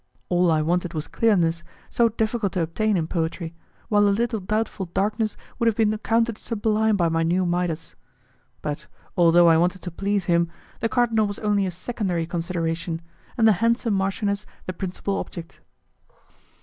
All 0.29 0.49
I 0.49 0.63
wanted 0.63 0.95
was 0.95 1.07
clearness, 1.07 1.63
so 1.91 2.09
difficult 2.09 2.53
to 2.53 2.61
obtain 2.61 2.97
in 2.97 3.05
poetry, 3.05 3.53
while 3.87 4.07
a 4.07 4.09
little 4.09 4.39
doubtful 4.39 4.87
darkness 4.95 5.37
would 5.59 5.67
have 5.67 5.75
been 5.75 5.93
accounted 5.93 6.39
sublime 6.39 6.97
by 6.97 7.07
my 7.07 7.21
new 7.21 7.45
Midas. 7.45 7.93
But, 8.63 8.87
although 9.15 9.47
I 9.47 9.57
wanted 9.57 9.83
to 9.83 9.91
please 9.91 10.25
him, 10.25 10.49
the 10.79 10.89
cardinal 10.89 11.27
was 11.27 11.37
only 11.37 11.67
a 11.67 11.69
secondary 11.71 12.25
consideration, 12.25 13.03
and 13.37 13.47
the 13.47 13.51
handsome 13.61 13.93
marchioness 13.93 14.47
the 14.65 14.73
principal 14.73 15.19
object. 15.19 15.59